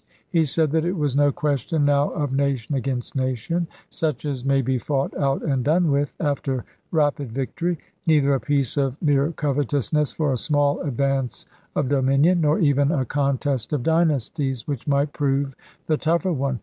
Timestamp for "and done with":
5.43-6.11